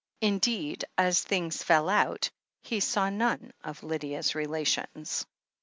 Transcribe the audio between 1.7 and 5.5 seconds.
out, he saw none of Lydia's relations.